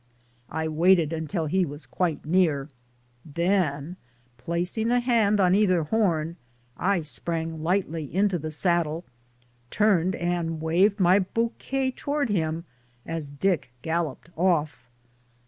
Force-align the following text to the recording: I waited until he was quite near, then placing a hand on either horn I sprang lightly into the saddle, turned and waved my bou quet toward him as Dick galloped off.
I 0.49 0.67
waited 0.67 1.13
until 1.13 1.45
he 1.45 1.63
was 1.63 1.85
quite 1.85 2.25
near, 2.25 2.69
then 3.23 3.97
placing 4.39 4.89
a 4.89 4.99
hand 4.99 5.39
on 5.39 5.53
either 5.53 5.83
horn 5.83 6.37
I 6.75 7.01
sprang 7.01 7.61
lightly 7.61 8.05
into 8.11 8.39
the 8.39 8.49
saddle, 8.49 9.05
turned 9.69 10.15
and 10.15 10.59
waved 10.59 10.99
my 10.99 11.19
bou 11.19 11.51
quet 11.59 11.97
toward 11.97 12.29
him 12.29 12.65
as 13.05 13.29
Dick 13.29 13.69
galloped 13.83 14.31
off. 14.35 14.89